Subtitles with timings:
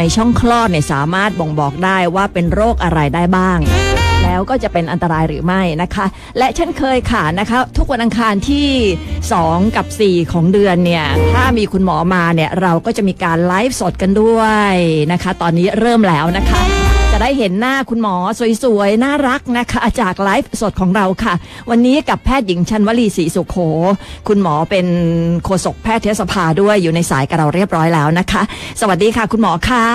[0.00, 3.58] ในช่องคลอดเนี่ยสามารถบ่งบอกได้ว่าเป็นโรคอะไรได้บ้าง
[4.22, 6.06] แล้วก็จะเป็นอันตรายหรือไม่นะคะ
[6.38, 8.68] และเช่นเคยค่ะนะคะ ทุกวันอังคารที่
[9.22, 14.40] 2 กับ 4 ของเดือนเนี่ยถ้ามีคุณหมอมาเนี่ยเราก็จะมีการไลฟ์สดกันด้ว
[14.70, 14.72] ย
[15.12, 18.16] นะคะ ตอนนี้เริ่มแล้วนะคะ จะได้เห็นหน้าคุณหมอ
[18.62, 21.34] สวยๆ น่ารักนะคะ จากไลฟ์สดของเราค่ะ
[21.70, 23.56] วันนี้กับแพทย์หญิงชันวลีศรีสุขโข
[24.28, 24.86] คุณหมอเป็น
[25.44, 28.42] โฆษกแพทยสภาด้วยอยู่ในสายกับเราเรียบร้อยแล้วนะคะ
[28.80, 29.86] สวัสดีค่ะ คุณหมอคะ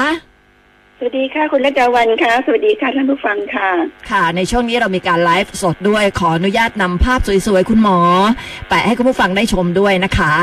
[0.98, 3.70] สวัสดีค่ะ คุณรัตดาวันค่ะ สวัสดีค่ะท่านผู้ฟังค่ะ
[4.12, 7.98] ค่ะ ในช่วงนี้เรามีการไลฟ์สดด้วยขออนุญาตนำภาพสวยๆ คุณหมอ
[8.70, 10.34] แปะให้คุณผู้ฟังได้ชมด้วยนะคะ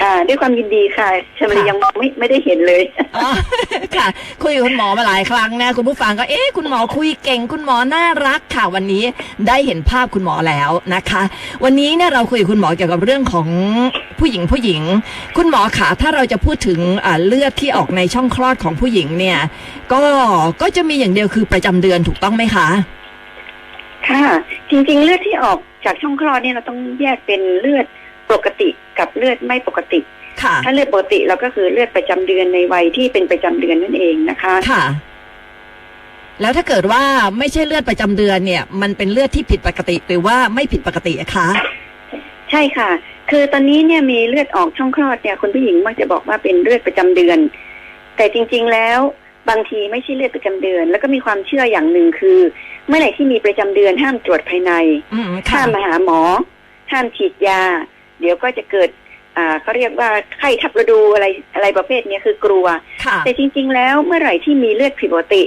[0.00, 1.08] ค่ะ ด้วยความยินดีค่ะ
[1.38, 2.82] ชมรีค่ะยังมองไม่ไม่ได้เห็นเลย
[3.16, 3.30] อ๋อ
[3.96, 4.06] ค่ะ
[4.42, 9.04] คุยกับคุณหมอมาหลายครั้งนะ คุณผู้ฟังก็เอ๊ะคุณหมอคุยเก่ง คุณหมอน่ารักค่ะวันนี้
[9.48, 11.22] ได้เห็นภาพคุณหมอแล้วนะคะ
[11.64, 13.48] วันนี้เนี่ยเราคุยกับคุณหมอเกี่ยวกับเรื่องของ
[14.18, 14.82] ผู้หญิงผู้หญิง
[15.36, 19.38] คุณหมอขาถ้าเราจะพูดถึงอ่าเลือดที่ออกในช่องคลอดของผู้หญิงเนี่ย
[19.92, 20.02] ก็
[20.62, 22.68] ก็จะมีอย่างเดียวคือประจำเดือนถูกต้องไหมคะ
[24.08, 24.26] ค่ะ
[24.70, 27.86] จริง ๆ เลือดที่ออกจากช่องคลอดเนี่ยเราต้องแยกเป็นเลือด
[28.32, 30.00] ปกติกับเลือดไม่ปกติ
[30.42, 34.84] ค่ะถ้าเลือดปกติเราก็คือเลือดประจำเดือนในวัยที่เป็นประจำเดือนนั่นเองนะคะค่ะ
[36.40, 37.02] แล้วถ้าเกิดว่า
[37.38, 41.48] ไม่ใช่เลือดประจำเดือนเนี่ย มันเป็นเลือดที่ผิดปกติหรือว่าไม่ผิดปกติอะคะ
[42.50, 42.90] ใช่ค่ะ
[43.30, 47.38] คือตอนนี้เนี่ยมีเลือดออกช่องคลอดเนี่ยคุณผู้หญิงมักจะบอกว่าเป็นเลือดประจำเดือน
[48.16, 48.98] แต่จริง ๆแล้ว
[49.50, 52.38] บางทีไม่ใช่เลือดประจำเดือน แล้วก็มีความเชื่ออย่างหนึ่งคือ
[52.88, 54.72] เมื่อไหร่ที่มีประจำเดือนห้ามตรวจภายใน
[55.14, 56.20] อืมค่ะห้ามมาหาหมอ
[56.92, 57.62] ห้ามฉีดยา
[58.20, 58.88] เดี๋ยวก็จะเกิด
[59.36, 62.66] อ่าเขาเรียกว่าไข้ทับฤดูอะไรอะไรประเภทเนี้ยคือกลัว
[63.04, 65.42] ค่ะแต่จริง ๆ แล้วเมื่อไหร่ที่มีเลือดผิดปกติ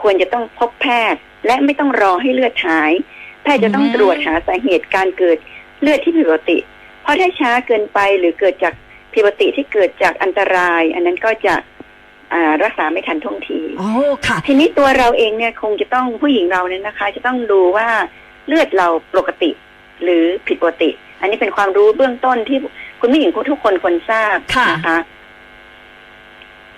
[0.00, 2.92] ควรจะต้องพบแพทย์ และไม่ต้องรอให้เลือดหาย
[3.42, 5.38] แพทย์จะต้องอืมตรวจหาสาเหตุการเกิด
[5.80, 6.58] เลือดที่ผิดปกติ
[7.02, 8.74] เพราะถ้าช้าเกินไปหรือเกิดจาก
[9.12, 11.54] ผิดปกติที่เกิดจากอันตราย อันนั้นก็จะ
[12.32, 13.90] อ่ารักษาไม่ทันท่วงทีอ๋อ
[14.26, 17.88] ค่ะ ทีนี้ตัวเราเองเนี่ยคงจะต้องผู้หญิงเราเนี่ยนะคะ จะต้องดูว่า
[18.46, 19.50] เลือดเราปกติ
[20.02, 22.58] หรือผิดปกติ อันนี้เป็นความรู้เบื้องต้นที่
[23.00, 24.98] คุณผู้หญิงทุกคนควรทราบค่ะนะคะ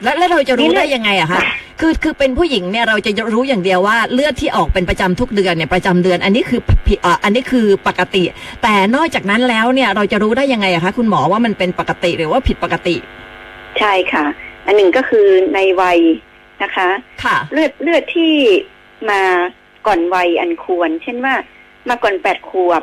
[0.02, 1.40] แล้วแล้วเราจะรู้นี่เลืได้อดยังไงอะคะ
[1.80, 8.22] คือคือเป็นผู้หญิงเนี่ยเราจะรู้อย่างเดียวว่าเลือดที่ออกเป็นประจำทุกเดือนเนี่ยประจำเดือน อันนี้คือผิดอ่าอันนี้คือปกติ
[8.62, 12.96] แต่นอกจากนั้นแล้วเนี่ยเราจะรู้ได้ยังไงอะคะคุณหมอว่ามันเป็นปกติหรือว่าผิดปกติ
[13.78, 14.24] ใช่ค่ะ
[14.66, 15.98] อันหนึ่งก็คือในวัย
[16.62, 16.88] นะคะ
[17.24, 18.32] ค่ะ เลือดเลือดที่
[19.10, 19.20] มา
[19.86, 21.34] ก่อนวัยอันควร เช่นว่า
[21.88, 22.82] มาก่อนแปดขวบ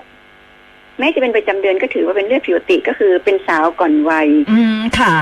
[1.00, 5.14] แม้จะเป็นประจำเดือนก็ถือว่าเป็นเลือดผิวติก็คือเป็นสาวก่อนวัย อืมค่ะ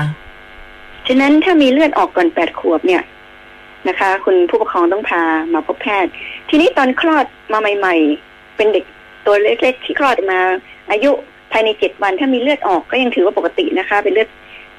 [1.08, 3.02] ฉะนั้นถ้ามีเลือดออกก่อนแปดขวบเนี่ย
[3.88, 5.22] นะคะ คุณผู้ปกครองต้องพา
[5.54, 6.10] มาพบแพทย์
[6.48, 7.94] ทีนี้ตอนคลอดมาใหม่
[8.26, 8.84] ๆ เป็นเด็ก
[9.26, 10.40] ตัวเล็กๆที่คลอดออกมา
[10.90, 11.10] อายุ
[11.52, 14.28] ภายในเจ็ดวัน ถ้ามีเลือดออกก็ยังถือว่าปกตินะคะ เป็นเลือด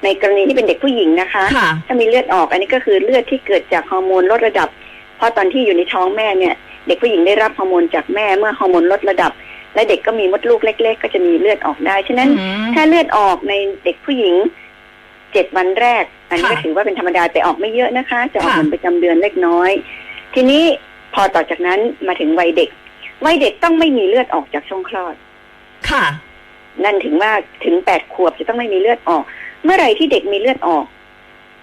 [0.04, 4.68] ในกรณีที่เป็นเด็กผู้หญิงนะคะค่ะถ้ามีเลือดออกอันนี้ก็คือเลือดที่เกิดจากฮอร์โมนลดระดับ
[5.16, 6.54] เพราะตอนที่อยู่ในท้องแม่เนี่ย
[6.86, 9.32] เด็กผู้หญิงได้รับฮอร์โมนจากแม่เมื่อฮอร์โมนลดระดับ
[9.74, 13.54] และเด็กก็มีมดลูกเล็ก ๆ ก็จะมีเลือดออกได้ ฉะนั้นอืมถ้าเลือดออกใน
[13.84, 14.34] เด็กผู้หญิง
[15.32, 19.70] เจ็ดวันแรก อันนี้ก็ค่ะถือว่าเป็นธรรมดาแต่ออกไม่เยอะนะคะ จะออกค่ะเหมือนประจำเดือนเล็กน้อย
[20.34, 20.64] ทีนี้
[21.14, 22.70] พอต่อจากนั้นมาถึงวัยเด็ก
[23.24, 25.14] วัยเด็กต้องไม่มีเลือดออกจากช่องคลอด
[25.90, 26.04] ค่ะ
[26.84, 27.32] นั่นถึงว่า
[27.64, 29.24] ถึงแปดขวบจะต้องไม่มีเลือดออก
[29.64, 30.84] เมื่อไหร่ที่เด็กมีเลือดออก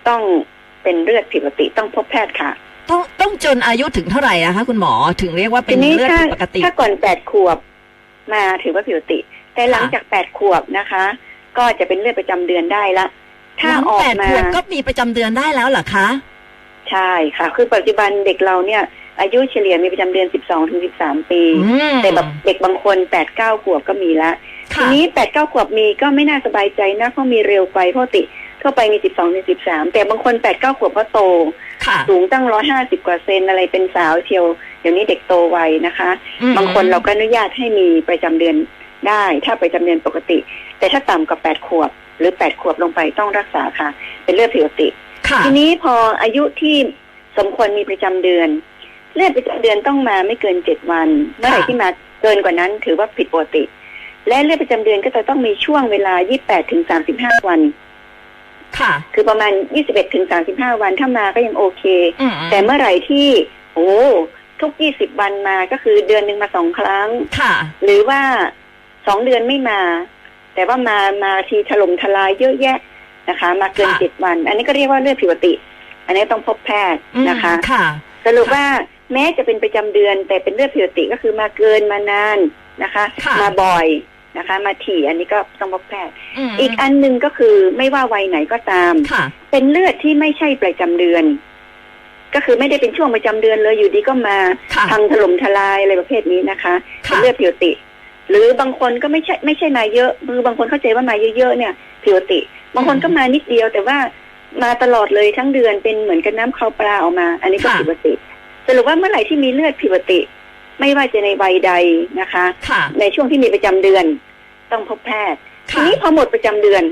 [0.08, 0.22] ต้อง
[0.84, 2.52] เป็นเลือดผิดปกติต้องพบแพทย์ค่ะ
[2.90, 7.58] ต้องต้องจนอายุถึงเท่าไหร่อะคะคุณหมอถึงเรียกว่าเป็ทีนนี้เลือดถ้าผิดปกติ ถ้าก่อนแปดขวบ
[8.34, 9.20] มาถือว่าผิดปกติ
[9.54, 11.04] แต่หลังค่ะจากแปดขวบนะคะ
[11.58, 13.06] ก็จะเป็นเลือดประจำเดือนได้ละ
[13.60, 16.08] ถ้าหลังออกแปดมาขวบก็มีประจำเดือนได้แล้วเหรอคะ
[16.90, 18.84] ใช่ค่ะ คือปัจจุบันเด็กเราเนี่ย
[19.20, 24.32] อายุเฉลี่ยมีประจำเดือนสิบสองถึงสิบสามปีอืมแต่แบบเด็กบางคนแปดเก้าขวบก็มีละ
[24.74, 28.24] ทีค่ะนี้แปดเก้าขวบมีก็ไม่น่าสบายใจนะเพราะมีเร็วไปเพราะปกติ
[28.62, 31.20] ทั่วไปมีสิบสองถึงสิบสามแต่บางคนแปดเก้าขวบก็โต
[31.86, 34.46] ค่ะสูงตั้งร้อยห้าสิบกว่าเซนอะไรเป็นสาวเชียว
[34.77, 36.10] เดี๋ยวนี้เด็กโตไวนะคะ
[36.42, 38.56] อืมบางคนเราก็อนุญาตให้มีประจำเดือน
[39.08, 40.38] ได้ ถ้าประจำเดือนปกติ
[40.78, 43.90] แต่ถ้าต่ำกว่าแปดขวบ หรือแปดขวบลงไปต้องรักษาค่ะ
[44.24, 44.88] เป็นเลือดผิดปกติ
[45.30, 46.76] ค่ะทีนี้พออายุที่
[47.38, 48.50] สมควรมีประจำเดือน
[49.16, 51.90] เลือดประจำเดือนต้องมาไม่เกินเจ็ดวันเมื่อไหร่ที่มา
[52.22, 53.64] เกินกว่านั้น ถือว่าผิดปกติ
[54.28, 56.14] และเลือดประจำเดือนก็จะต้องมีช่วงเวลา
[56.44, 56.82] 28ถึง
[57.16, 57.60] 35 วัน
[58.80, 59.52] ค่ะ คือประมาณ
[59.84, 61.84] 21ถึง35 วันถ้ามาก็ยังโอเค
[62.22, 63.28] อืมแต่เมื่อไหร่ที่
[63.76, 63.92] โอ้
[64.62, 67.10] ทุก20วันมาก็คือเดือนหนึ่งมาสองครั้ง
[67.40, 68.22] ค่ะ หรือว่า
[69.08, 69.82] สองเดือนไม่มา
[70.54, 72.78] แต่ว่ามามาทีถล่มทลายเยอะแยะ
[73.30, 75.54] นะคะ มาเกินค่ะเจ็ดวัน อันนี้ก็เรียกว่าเลือดผิดปกติ
[76.06, 77.86] อันนี้ต้องพบแพทย์อืมนะคะค่ะ
[78.26, 78.66] สรุปว่า
[79.14, 82.40] แม้จะเป็นประจำเดือน แต่เป็นเลือดผิดปกติก็คือมาเกินมานาน
[82.84, 83.88] นะคะค่ะมาบ่อย
[84.38, 86.14] นะคะ มาถี่อันนี้ก็ต้องพบแพทย์
[86.50, 91.24] มอีกอันหนึ่งก็คือไม่ว่าวัยไหนก็ตามค่ะเป็นเลือดที่ไม่ใช่ประจำเดือน
[92.36, 94.38] ก็คือไม่ได้เป็นช่วงประจำเดือนเลยอยู่ดีก็มา
[94.76, 97.72] ค่ะพังถล่มทลายอะไรประเภทนี้นะคะเป็ค่ะนเลือดผิวติ
[98.30, 102.40] หรือบางคนก็ไม่ใช่ไม่ใช่มาเยอะมือบางคนเข้าใจว่ามาเยอะๆเนี่ยผิวติ
[102.76, 103.98] บางคนก็มานิดเดียวแต่ว่า
[104.64, 108.14] มาตลอดเลยทั้งเดือนเป็นเหมือนกับน้ำข้าวปลาออกมา อันนี้ก็ค่ะผิวติ
[108.68, 110.20] สรุปว่าเมื่อไหร่ที่มีเลือดผิวติ
[110.80, 111.72] ไม่ว่าจะในวัยใด
[112.20, 114.06] นะคะค่ะในช่วงที่มีประจำเดือน
[114.72, 115.40] ต้องพบแพทย์
[115.72, 116.84] ทีค่ะนี้พอหมดประจำเดือน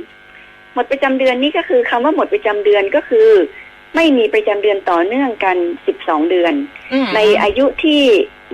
[0.73, 3.27] หมดประจำเดือนนี่ก็คือคำว่าหมดประจำเดือนก็คือ
[3.95, 5.57] ไม่มีประจำเดือนต่อเนื่องกัน
[5.87, 6.53] สิบสองเดือน
[6.93, 8.01] อืมในอายุที่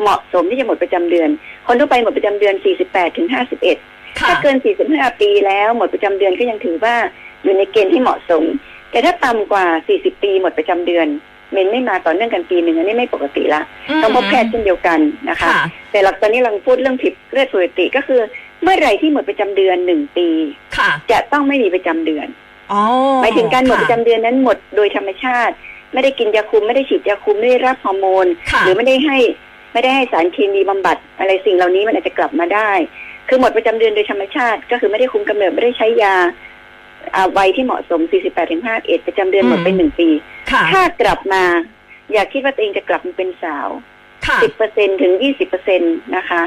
[0.01, 1.29] เหมาะสมที่จะหมดประจำเดือน
[1.67, 2.55] คนทั่วไปหมดประจำเดือน
[2.85, 4.57] 48ถึง51ค่ะถ้าเกิน
[4.89, 6.95] 45 ปีแล้วหมดประจำเดือนก็ยังถือว่า
[7.43, 8.43] อยู่ในเกณฑ์ที่เหมาะสม
[8.91, 9.65] แต่ถ้าต่ำกว่า
[9.95, 11.07] 40 ปีหมดประจำเดือน
[11.51, 13.61] เมนไม่มาต่อเนื่องกันปีหนึ่งอันนี้ไม่ปกติละ
[14.01, 14.99] ต้องพบแพทย์เช่นเดียวกัน
[15.29, 18.19] นะคะค่ะแต่หลักตอนนี้เราพูดเรื่องผิดเลือดปกติก็คือ
[18.63, 20.27] เมื่อไหร่ที่หมดประจำเดือนหนึ่งปี
[20.77, 22.50] ค่ะจะต้องไม่มีประจำเดือนอ๋อ
[23.21, 25.53] หมายถึงการหมดค่ประจำเดือนนั้นหมดโดยธรรมชาติ
[25.93, 29.17] ไม่ได้กินยาคุมไม่ได้ฉีดยาคุมไม่ได้รับฮอร์โมนค่ะหรือไม่ได้ให้
[29.73, 32.71] ไม่ได้ให้สารเคมีบำบัด อะไรสิ่งเหล่านี้มันอาจจะกลับมาได้
[33.27, 36.15] คือหมดประจำเดือนโดยธรรมชาติ ก็คือไม่ได้คุมกำเนิดไม่ได้ใช้ยา
[37.15, 40.09] อ่าวัยที่เหมาะสม 48ถึง51ประจำเดือนหมดไปหนึ่งปี
[40.51, 41.43] ค่ะถ้ากลับมา
[42.11, 43.69] อย่าคิดว่าตัวเองจะกลับมาเป็นสาว
[44.27, 44.37] ค่ะ
[44.69, 45.13] 10%ถึง
[45.63, 45.79] 20%
[46.15, 46.41] นะคะ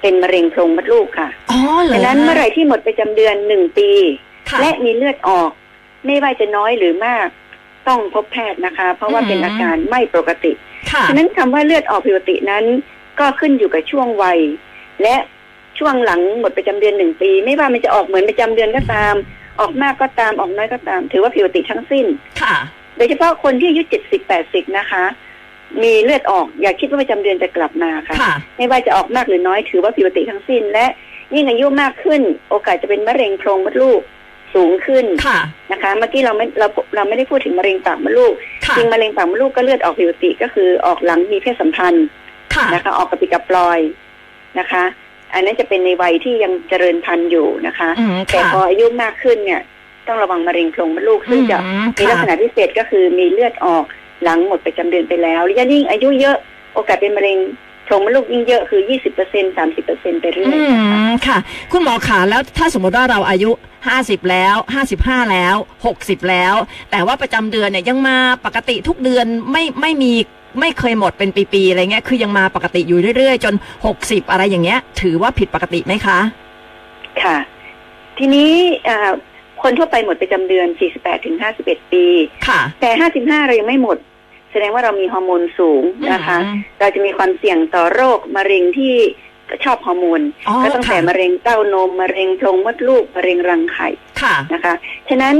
[0.00, 3.90] เป็นมะเร็งโพรงมดลูกค่ะอ๋อเหรอดังนั้นเมื่อไหร่ที่หมดประจำเดือนหนึ่งปี
[4.50, 5.50] ค่ะและมีเลือดออก
[6.06, 7.28] ไม่ว่าจะน้อยหรือมาก
[7.88, 10.52] ต้องพบแพทย์นะคะ เพราะว่าอืมเป็นอาการไม่ปกติ
[10.92, 12.64] ค่ะฉะนั้นคำว่าเลือดออกผิดปกตินั้น
[13.18, 14.38] ก็ขึ้นอยู่กับช่วงวัย
[15.02, 15.16] และ
[15.78, 19.14] ช่วงหลังหมดประจำเดือนหนึ่งปี ไม่ว่ามันจะออกเหมือนประจำเดือนก็ตาม
[19.60, 22.06] ออกมากก็ตามออกน้อยก็ตาม ถือว่าผิดปกติทั้งสิ้น
[22.42, 22.56] ค่ะ
[22.96, 25.04] โดยเฉพาะคนที่อายุเจ็ดสิบแปดสิบนะคะ
[25.82, 30.86] มีเลือดออกอย่าคิดว่าประจำเดือนจะกลับมาค่ะค่ะไม่ว่าจะออกมากหรือน้อยถือว่าผิดปกติทั้งสิ้น และ
[31.34, 32.20] ยิ่งอายุมากขึ้น
[32.50, 34.00] โอกาสจะเป็นมะเร็งโพรงมดลูก
[34.54, 35.38] สูงขึ้นค่ะ
[35.72, 36.66] นะคะ เมื่อกี้เราไม่เรา
[36.96, 38.32] เราไม่ได้พูดถึงมะเร็งปากมดลูก
[38.66, 42.06] ค่ะจริงมะเร็งปากมดลูกก็เลือดออกผิดปกติก็คือออกหลังมีเพศสัมพันธ์
[42.54, 43.78] ค่ะนะคะ ออกกระปิดกระปลอย
[44.58, 44.84] นะคะ
[45.34, 49.60] อันนั้นจะเป็นในวัยที่ยังเจริญพันธุ์อยู่นะคะอืมแต่ค่ะพออายุมากขึ้นเนี่ย
[50.06, 53.84] ต้องระวังมะเร็งโพรงมดลูกซึ่งจะอืมมีลักษค่ะณะพิเศษก็คือมีเลือดออก
[54.24, 56.36] หลังหมดประจำเดือนไปแล้วและยิ่งอายุเยอะ
[56.74, 57.38] โอกาสเป็นมะเร็ง
[57.84, 61.38] โพรงมดลูกยิ่งเยอะคือ20เปอร์เซ็นสามสิบเปอร์เซ็นไปเรื่อยอืนะคะมค่ะ
[61.72, 63.50] คุณหมอขาแล้วถ้าสมมติว่าเราอายุ
[63.90, 64.56] 50แล้ว
[64.94, 65.56] 55แล้ว
[65.92, 66.54] 60แล้ว
[66.90, 70.12] แต่ว่าประจำเดือนเนี่ยยังมาปกติทุกเดือนไม่ไม่มี
[70.60, 73.54] ไม่เคยหมดเป็นปีๆอะไรเงี้ย คือยังมาปกติอยู่เรื่อยๆ จน
[73.92, 76.18] 60อะไรอย่างเงี้ย ถือว่าผิดปกติไหมคะ
[77.22, 77.36] ค่ะ
[78.18, 78.50] ทีนี้
[78.88, 78.98] อ่า
[79.62, 82.04] คนทั่วไปหมดประจำเดือน 48ถึง51 ปี
[82.46, 82.90] ค่ะ แต่
[83.20, 83.96] 55 เรายังไม่หมด
[84.52, 85.82] แสดงว่าเรามีฮอร์โมนสูง
[86.12, 88.94] นะคะอืมเราจะมีความเสี่ยงต่อโรคมะเร็งที่
[89.64, 93.88] ชอบฮอร์โมนอ๋อก็ตั้งแต่ค่ะมะเร็งเต้านมมะเร็งโพรงมดลูกมะเร็งรังไข่
[94.22, 94.74] ค่ะนะคะ
[95.08, 95.36] ฉะนั้น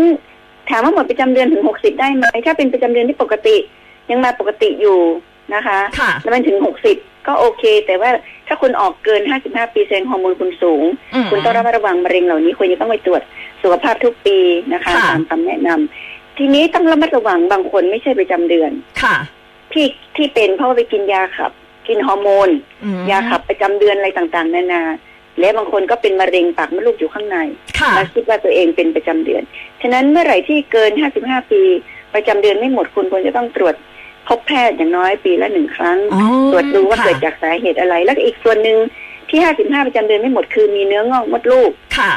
[0.70, 3.56] ถามว่าหมดประจำเดือนถึง60ได้ไหมถ้าเป็นประจำเดือนที่ปกติ
[4.10, 4.98] ยังมาปกติอยู่
[5.54, 6.56] นะคะค่ะแล้วมันถึง
[6.92, 8.10] 60ก็โอเค แต่ว่า
[8.48, 10.82] ถ้าคุณออกเกิน 55 ปีแสดงฮอร์โมนคุณสูง
[11.14, 13.22] อืมคุณต้องระมัดระวังมะเร็งเหล่านี้ควรจะต้องไปตรวจ
[13.62, 14.38] สุขภาพทุกปี
[14.72, 18.70] นะคะค่ะตามคำแนะนำ ทีนี้ต้องระมัดระวังบางคนไม่ใช่ประจำเดือน
[19.02, 19.17] ค่ะ
[19.73, 19.87] ที่
[20.17, 21.52] ที่เป็นเพราะว่าไปกินยาขับ
[21.88, 22.49] กินฮอร์โมน
[22.84, 24.82] อืมยาขับประจำเดือนอะไรต่างๆ นานา
[25.40, 27.37] และบางคนก็เป็นมะเร็งปากมดลูกอยู่ข้างใน
[27.81, 29.43] ค่ะ และคิดว่าตัวเองเป็นประจำเดือน
[29.82, 30.90] ฉะนั้นเมื่อไหร่ที่เกิน
[31.23, 31.62] 55 ปี
[32.14, 33.75] ประจำเดือนไม่หมดคุณควรจะต้องตรวจ
[34.29, 36.22] พบแพทย์อย่างน้อยปีละหนึ่งครั้ง อ๋อ
[36.53, 38.79] ตรวจดูว่าค่ะ เกิดจากสาเหตุอะไร แล้วก็อีกส่วนหนึ่ง
[39.31, 42.12] ที่ 55 ประจำเดือนไม่หมดคือมีเนื้องอกมดลูก ค่ะ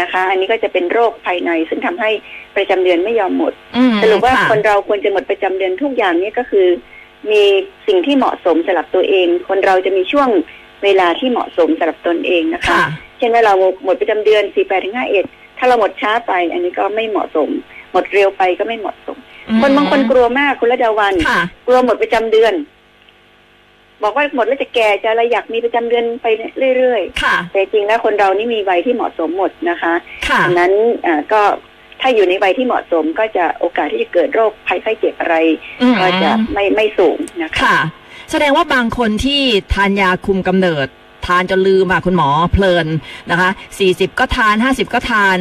[0.00, 2.10] นะคะ อันนี้ก็จะเป็นโรคภายใน ซึ่งทำให้
[2.56, 6.66] ประจำเดือนไม่ยอมหมดอืมสรุปว่าะคนเราควรจะหมดประจำเดือนทุกอย่างนี้ก็คือ
[7.30, 7.42] มี
[7.86, 10.28] สิ่งที่เหมาะสมสำหรับตัวเอง คนเราจะมีช่วง
[10.84, 12.84] เวลาที่เหมาะสมสำหรับตนเองนะคะค่ะ
[13.18, 17.48] เช่นว่าเราหมดประจำเดือน48ถึง51ถ้าเราหมดช้าไป อันนี้ก็ไม่เหมาะสม
[17.92, 19.16] หมดเร็วไปก็ไม่เหมาะสม
[19.60, 22.52] คนบางคนกลัวมากคุณระดาวันค่ะกลัวหมดประจำเดือน
[24.02, 26.26] บอกว่าหมดแล้วจะแก่จะอะไรอยากมีประจำเดือนไป
[26.76, 29.94] เรื่อยค่ะๆแต่จริงแล้วคนเรานี่มีวัยที่เหมาะสมหมดนะคะ
[30.28, 30.72] ค่ะดังนั้น
[31.06, 31.42] อ่าก็
[32.00, 35.36] ถ้าอยู่ในวัยที่เหมาะสมก็จะโอกาสที่จะเกิดโรคภัยไข้เจ็บอะไร
[35.82, 37.76] อืมก็จะไม่ไม่สูงนะคะค่ะ
[38.30, 39.40] แสดงว่าบางคนที่
[39.74, 40.86] ทานยาคุมกำเนิด
[41.26, 42.86] ทานจนลืมอะคุณหมอเพลิน
[43.30, 45.36] นะคะสี่สิบก็ทานห้าสิบก็ทาน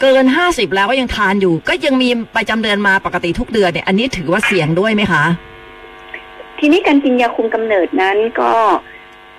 [0.00, 5.24] เกินห้าสิบแล้วก็ยังทานอยู่ ก็ยังมีประจำเดือนมาปกติทุกเดือนเนี่ยอันนี้ถือว่าเสี่ยงด้วยไหมคะ
[6.60, 8.50] ทีนี้การกินยาคุมกำเนิดนั้นก็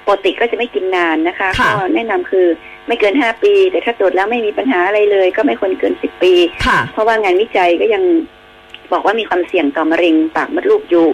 [0.05, 2.47] ปกติก็จะไม่กินนานนะคะค่ะก็แนะนำคือ
[2.87, 6.33] ไม่เกินห้าปี แต่ถ้าตรวจแล้วไม่มีปัญหาอะไรเลย ก็ไม่ควรเกินสิบปี
[6.65, 8.03] ค่ะเพราะว่างานวิจัยก็ยัง
[8.91, 11.07] บอกว่ามีความเสี่ยงต่อมะเร็งปากมดลูกอยู่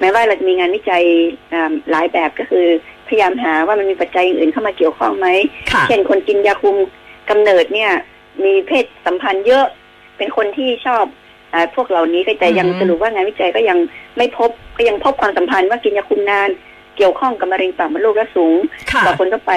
[0.00, 1.04] แม้ว่าเราจะมีงานวิจัย
[1.52, 2.66] อ่าหลายแบบก็คือ
[3.08, 5.28] พยายามหาว่ามันมีปัจจัยอื่นเข้ามาเกี่ยวข้องไหม
[5.72, 6.76] ค่ะเช่นคนกินยาคุม
[7.30, 7.92] กำเนิดเนี่ย
[8.44, 9.66] มีเพศสัมพันธ์เยอะ
[10.16, 11.29] เป็นคนที่ชอบอา
[11.74, 13.78] พวกเหล่านี้ก็แต่ยังอืมสรุปว่างานวิจัยก็ยัง
[14.16, 16.48] ไม่พบก็ยังพบความสัมพันธ์ว่ากินยาคุมนาน
[16.96, 18.56] เกี่ยวข้องกับมะเร็งปากมดลูกและสูง
[18.92, 19.52] ค่ะกว่าคนทั่วไป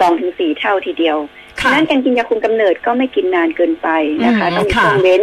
[0.00, 1.16] สองถึงสี่เท่าทีเดียว
[1.60, 3.88] ฉะค่ะนั้นการกินยาคุมกำเนิดก็ไม่กินนานเกินไป
[4.24, 5.22] นะคะอืมต้องมีค่ะช่วงเว้น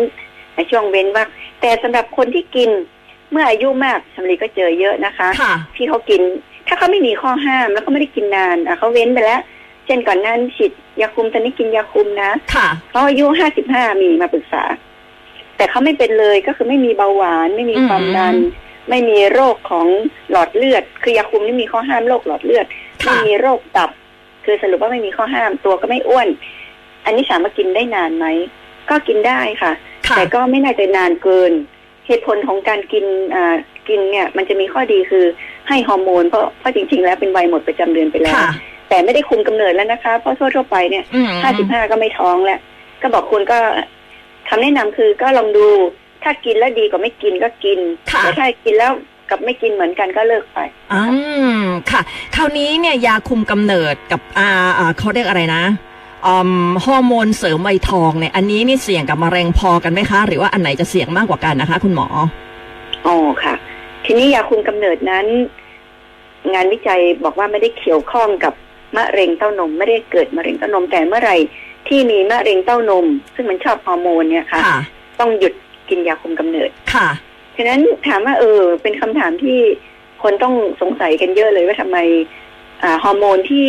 [0.56, 1.26] ในช่วงเว้นว่า
[1.62, 2.70] แต่สำหรับคนที่กิน
[3.32, 6.22] เมื่ออายุมากชมรีก็เจอเยอะนะคะค่ะที่เขากิน
[6.68, 9.42] ถ้าเขาไม่มีข้อห้ามแล้วเขาไม่ได้กินนานอะเขาเว้นไปแล้ว
[9.86, 10.72] เช่นก่อนหน้านั้นฉีด
[11.02, 14.64] ยาคุมตอนนี้กินยาคุมนะค่ะเขาอายุห้าสิบห้ามีมาปรึกษา
[15.58, 18.36] แต่เขาไม่เป็นเลยก็คือไม่มีเบาหวาน ไม่มีความดัน
[18.90, 19.88] ไม่มีโรคของ
[20.32, 22.66] หลอดเลือด คือยาคุมนี่มีข้อห้ามโรคหลอดเลือด
[23.06, 23.90] ค่ะไม่มีโรคตับ
[24.46, 26.28] คือสรุปว่าไม่มีข้อห้ามตัวก็ไม่อ้วน
[27.06, 28.26] อันนี้สามารถกินได้นานไหม
[28.90, 29.72] ก็กินได้ค่ะ
[30.08, 31.52] ค่ะ แต่ก็ไม่น่าจะนานเกิน
[32.08, 33.56] เหตุผลของการกินอ่า
[33.90, 35.26] กินเนี่ย มันจะมีข้อดีคือ
[35.68, 38.50] ให้ฮอร์โมนเพราะเพราะจริง ๆ แล้วเป็นวัยหมดประจำเดือนไปแล้วค่ะ
[38.90, 42.60] แต่ไม่ได้คุมกำเนิดแล้วนะคะ เพราะทั่วๆไปเนี่ยอืมห้าสิบห้าก็ไม่ท้องแล้ว
[43.02, 43.60] ก็บอกคุณก็
[44.50, 45.68] คำแนะนำคือก็ลองดู
[46.24, 47.80] ถ้ากินแล้วดีกว่าไม่กินก็กิน
[48.12, 48.92] ค่ะแต่ถ้ากินแล้ว
[49.30, 50.60] กับไม่กินเหมือนกันก็เลิกไป
[50.94, 51.02] อื
[51.58, 51.60] ม
[51.92, 52.02] ค่ะ
[52.36, 54.48] คราวนี้เนี่ยยาคุมกำเนิดกับอ่า
[54.80, 55.64] อ่าเขาเรียกอะไรนะ
[56.26, 56.36] อื
[56.68, 62.08] มฮอร์โมนเสริมวัยทองเนี่ย อันนี้นี่เสี่ยงกับมะเร็งพอกันไหมคะ หรือว่าอันไหนจะเสี่ยงมากกว่ากันนะคะ คุณหมอ
[63.06, 63.56] อ๋อค่ะ
[64.06, 65.26] ทีนี้ยาคุมกำเนิดนั้น
[66.54, 68.54] งานวิจัยบอกว่าไม่ได้เกี่ยวข้องกับ
[68.98, 71.38] มะเร็งเต้านม ไม่ได้เกิดมะเร็งเต้านมแต่เมื่อไหร่
[71.88, 73.06] ที่มีมะเร็งเต้านม
[73.36, 74.80] ซึ่งมันชอบฮอร์โมนเนี่ยค่ะค่ะ
[75.20, 75.54] ต้องหยุด
[75.90, 77.08] กินยาคุมกำเนิดค่ะ
[77.56, 79.60] ฉะนั้นถามว่าเออ เป็นคำถามที่
[80.24, 81.98] คนต้องสงสัยกันเยอะเลยว่าทำไม
[82.84, 83.68] อ่าฮอร์โมนที่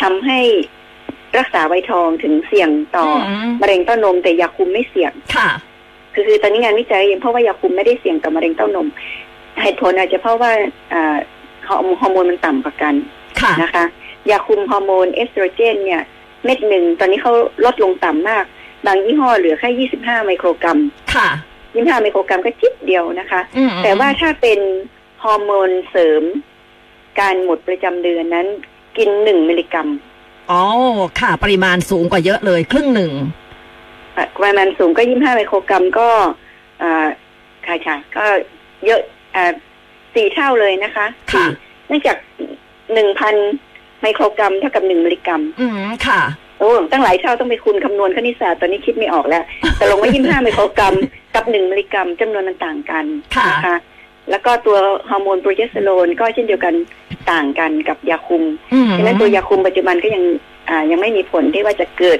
[0.00, 0.40] ทำให้
[1.38, 5.48] รักษาวัยทองถึงเสี่ยงต่ออมมะเร็งเต้านมแต่ยาคุมไม่เสี่ยงค่ะ
[6.14, 8.86] คือคือตอนนี้งานวิจัยยังเพราะว่ายาคุมไม่ได้เสี่ยงกับมะเร็งเต้านม
[9.62, 10.52] เหตุผลอาจจะเพราะว่า
[10.92, 11.16] อ่า
[11.68, 12.94] ฮอร์ฮอร์โมนมันต่ำกว่ากัน
[13.40, 13.84] ค่ะนะคะ
[14.30, 16.02] ยาคุมฮอร์โมนเอสโตรเจนเนี่ย
[16.44, 17.32] เม็ดหนึ่งตอนนี้เขา
[17.64, 18.44] ลดลงต่ำมาก
[18.86, 20.78] บางยี่ห้อเหลือแค่25ไมโครกรัม
[21.14, 21.28] ค่ะ
[21.64, 24.60] 25ไมโครกรัมก็จิ๊บเดียวนะคะอืมแต่ว่าถ้าเป็น
[25.22, 26.22] ฮอร์โมนเสริม
[27.20, 28.46] การหมดประจำเดือนนั้น
[28.96, 29.88] กินหนึ่งมิลลิกรัม
[30.50, 30.62] อ๋อ
[31.20, 33.12] ค่ะ ปริมาณสูงกว่าเยอะเลย ครึ่งหนึ่ง
[34.16, 36.08] อะปริมาณสูงก็ยี่ห้าไมโครกรัมก็
[36.82, 37.08] อ่า
[37.66, 38.24] ค่ะค่ะก็
[38.86, 39.00] เยอะ
[39.34, 39.52] อ่า
[40.14, 41.56] สี่เท่าเลยนะคะค่ะสี่
[41.88, 42.16] เนื่องจาก
[42.92, 43.34] หนึ่งพัน
[44.02, 45.72] ไมโครกรัมเท่ากับหนึ่งมิลลิกรัม อืม
[46.06, 46.20] ค่ะ
[46.58, 49.44] โอ้ตั้งหลายเท่าต้องไปคูณคำนวณคณิตศาสตร์ตอนนี้คิดไม่ออกแล้ว
[49.76, 50.94] แต่ลงว่ายี่ห้าไมโครกรัม
[51.34, 53.04] กับหนึ่งมิลลิกรัมจำนวนมันต่างกัน
[53.36, 53.76] ค่ะนะคะ
[54.30, 54.76] แล้วก็ตัว
[55.10, 56.74] ฮอร์โมนโปรเจสเตอโรนก็เช่นเดียวกัน
[57.32, 60.24] ต่างกันกับยาคุมอืมฉะนั้นตัวยาคุมปัจจุบันก็ยัง
[60.68, 62.18] อ่ายังไม่มีผลที่ว่าจะเกิด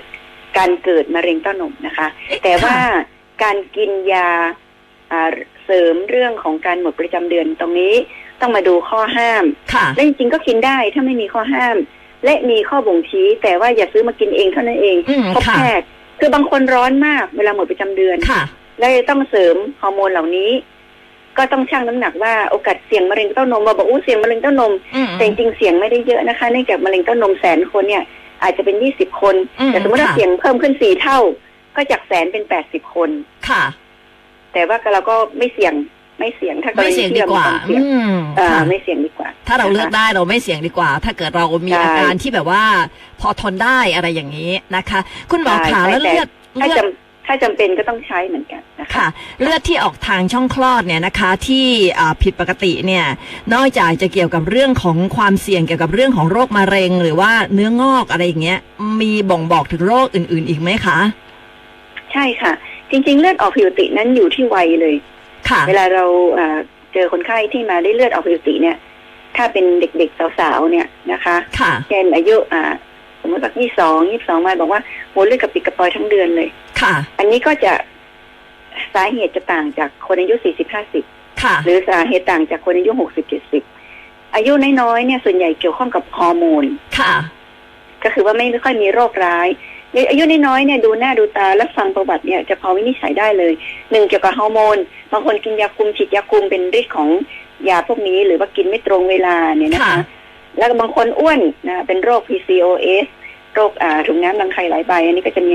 [0.59, 2.07] การเกิดมะเร็งเต้านมนะคะ
[2.43, 2.77] แต่ว่า
[3.43, 4.62] การกินยาอ่า
[5.65, 7.95] เสริมเรื่องของการหมดประจำเดือนตรงนี้
[8.41, 11.77] ต้องมาดูข้อห้ามค่ะและจริงๆก็กินได้ถ้าไม่มีข้อห้าม
[12.25, 15.87] และมีข้อบ่งชี้ แต่ว่าอย่าซื้อมากินเองเท่านั้นเองอืมพบค่ะแพทย์
[16.21, 18.43] คือบางคนร้อนมากเวลาหมดประจำเดือนค่ะ
[18.79, 20.51] แล้วจะต้องเสริมฮอร์โมนเหล่านี้
[21.39, 28.03] ก็ต้องชั่งน้ำหนักว่าโอกาสเสี่ยงมะเร็งเต้านมเราบอกอู้เสี่ยงมะเร็งเต้านมอืมแต่จริงๆเสี่ยงไม่ได้เยอะนะคะเนื่องจากมะเร็งเต้านมแสนคนเนี่ย
[28.43, 31.19] อาจจะเป็นยี่สิบคนอืมแต่สมมติว่าค่ะเสี่ยงเพิ่มขึ้นสี่เท่า
[31.77, 33.11] ก็จากแสนเป็นแปดสิบคน
[33.49, 33.63] ค่ะ
[34.53, 35.75] แต่ว่าเราก็ไม่เสี่ยง
[36.19, 42.63] ไม่เสี่ยงถ้ากรไม่ณีเสี่ยงที่ดีเรากมีว่าความเสี่ยงอืมอ่าค่ะไม่เสี่ยงดีกว่า ถ้าเราเลือกนะคะได้เราไม่เสี่ยงดีกว่า ถ้าเกิดเรามีใช่อาการที่แบบว่า
[43.21, 46.29] พอทนได้อะไรอย่างนี้นะคะ คุณหมอใช่ขาใช่แล้วแต่เลือด
[46.61, 49.07] ถ้าเลือจดำถ้าจำเป็นก็ต้องใช้เหมือนกันนะคะค่ะ
[49.41, 51.67] เลือดที่ออกทางช่องคลอดเนี่ยนะคะ ที่
[51.99, 53.05] อ่าผิดปกติเนี่ย
[53.55, 58.59] นอกจากจะเกี่ยวกับเรื่องของความเสี่ยงเกี่ยวกับเรื่องของโรคมะเร็ง หรือว่าเนื้องอกอะไรอย่างเงี้ย
[59.01, 60.99] มีบ่งบอกถึงโรคอื่น ๆ อีกไหมคะ
[62.13, 62.53] ใช่ค่ะ
[62.93, 64.95] จริง ๆ เลือดออกผิวปกตินั้นอยู่ที่วัยเลย
[65.49, 66.59] ค่ะเวลาเราเอ่อ
[66.93, 68.77] เจอคนไข้ที่มาได้เลือดออกผิวปกติเนี่ย
[69.37, 72.73] ถ้าเป็นเด็กๆสาวๆเนี่ยนะคะค่ะเช่นอายุอ่า
[73.21, 74.81] สมมติว่ายี่สองยี่สองมาบอกว่า
[75.11, 76.49] โหเลือดกระปิดกระปอยทั้งเดือนเลย
[76.81, 77.73] ค่ะ อันนี้ก็จะ
[78.95, 81.05] สาเหตุจะต่างจากคนอายุสี่สิบห้าสิบ
[81.43, 83.63] ค่ะหรือสาเหตุต่างจากคนอายุหกสิบเจ็ดสิบ
[84.35, 86.65] อายุน้อยๆเนี่ยส่วนใหญ่เกี่ยวข้องกับฮอร์โมน
[86.99, 87.15] ค่ะ
[88.03, 89.49] ก็คือว่าไม่ค่อยมีโรคร้าย
[89.95, 93.53] ในอายุน้อยๆเนี่ยดูหน้าดูตาและฟังประวัติเนี่ยจะพอวินิจฉัยได้เลย
[93.91, 94.77] หนึ่งเกี่ยวกับฮอร์โมน
[95.13, 97.09] บางคนกินยาคุมฉีดยาคุมเป็นฤทธิ์ของ
[97.69, 99.95] ยาพวกนี้ หรือว่ากินไม่ตรงเวลาเนี่ยนะคะค่ะ
[100.59, 103.07] แล้วก็บางคนอ้วนนะเป็นโรค PCOS
[103.55, 105.55] โรคอ่าถุงน้ำรังไข่หลายใบ อันนี้ก็จะมี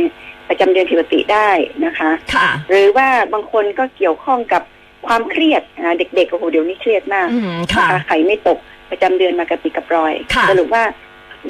[0.50, 1.50] ประจำเดือนผิดปกติได้
[1.86, 4.62] นะคะค่ะหรือว่าบางคนก็เกี่ยวข้องกับ
[5.08, 8.58] ความเครียดอ่าเด็กๆโอ้โหเดี๋ยวนี้เครียดมากอืมค่ะนะคะไข่ไม่ตก
[8.92, 10.84] ประจำเดือนมากระปิดกระปรอยค่ะสรุปว่า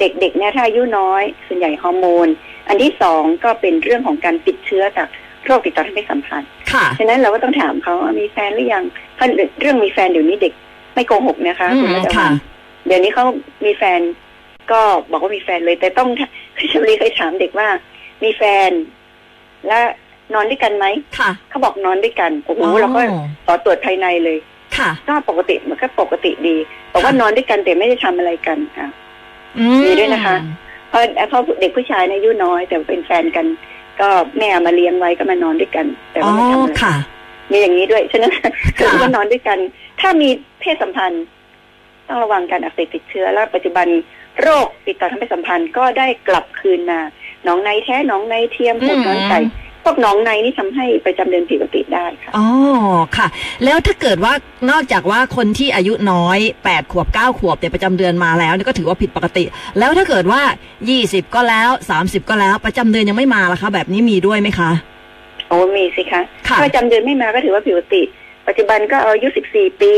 [0.00, 2.28] เด็กๆเนี่ยถ้าอายุน้อยส่วนใหญ่ฮอร์โมน
[2.68, 5.08] อันที่สองก็เป็นเรื่องของการติดเชื้อจาก
[5.44, 9.28] โรคติดต่อทางเพศสัมพันธ์ค่ะฉะนั้นเราก็ต้องถามเขาว่ามีแฟนหรือยังเพราะ
[9.60, 10.52] เรื่องมีแฟนเดี๋ยวนี้เด็ก
[10.94, 12.32] ไม่โกหกนะคะอืคุณมรัตค่ะวัน
[12.86, 13.24] เดี๋ยวนี้เขา
[13.64, 14.00] มีแฟน
[14.72, 16.08] ก็บอกว่ามีแฟนเลย แต่ต้อง
[16.72, 17.68] ชมรีเคยถามเด็กว่า
[18.24, 18.70] มีแฟน
[19.66, 19.78] และ
[20.34, 20.86] นอนด้วยกันไหม
[21.18, 23.00] ค่ะเขาบอกนอนด้วยกันโอ้โหเราก็
[23.46, 24.38] ขอตรวจภายในเลย
[24.78, 26.56] ค่ะก็ปกติมันก็ปกติดี
[26.92, 29.07] บอกว่าค่ะนอนด้วยกันแต่ไม่ได้ทำอะไรกันอะอื
[29.84, 30.36] มีด้วยนะคะ
[30.88, 33.46] เพราะเพราะเด็กผู้ชายเนยอายุน้อย แต่เป็นแฟนกัน
[34.00, 36.94] ก็แม่เอามาเลี้ยงไว้ก็มานอนด้วยกัน แต่อ๋อว่าไม่ทำอะไรค่ะ
[37.50, 38.32] มีอย่างนี้ด้วยฉะนั้น
[38.76, 39.58] คือค่ะว่านอนด้วยกัน
[40.00, 40.28] ถ้ามี
[40.60, 41.24] เพศสัมพันธ์
[42.08, 43.86] ต้องระวังการอักเสบติดเชื้อแล้วปัจจุบัน
[44.40, 47.00] โรคติดต่อทางเพศสัมพันธ์ก็ได้กลับคืนมา
[47.44, 49.38] หนองในแท้หนองในเทียมพวกหนองไก่
[49.84, 52.46] พวกหนองในนี่ทำให้ประจำเดือนผิดปกติได้ค่ะอ๋อ
[53.16, 53.26] ค่ะ
[53.64, 54.32] แล้วถ้าเกิดว่า
[54.70, 59.44] นอกจากว่าคนที่อายุน้อย8ขวบ9ขวบแต่ประจำเดือนมาแล้วนี่ก็ถือว่าผิดปกติ
[59.78, 60.42] แล้วถ้าเกิดว่า
[60.88, 64.70] 20ก็แล้ว30ก็แล้ว ประจำเดือนยังไม่มาล่ะคะ แบบนี้มีด้วยไหมคะ
[65.48, 68.02] โอ้มีสิคะค่ะถ้าประจำเดือนไม่มาก็ถือว่าผิดปกติ
[68.48, 69.94] ปัจจุบันก็อายุ14ปี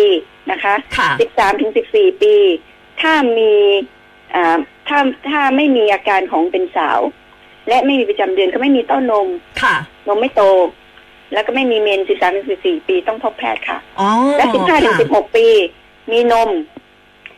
[0.50, 2.34] นะคะค่ะ13ถึง14ปี
[3.00, 3.52] ถ้ามี
[4.34, 4.56] อ่า
[4.88, 7.00] ถ้าถ้าไม่มีอาการของเป็นสาว
[7.70, 9.28] และไม่มีประจำเดือนก็ไม่มีเต้านม
[9.62, 9.74] ค่ะ
[10.08, 10.42] นมไม่โต
[11.32, 14.80] แล้วก็ไม่มีเมน13ถึง14ปีต้องพบแพทย์ค่ะอ๋อและ15ถึงค่ะ
[15.16, 15.46] 16ปี
[16.12, 16.50] มีนม